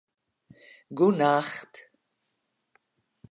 Goenacht 0.97 1.73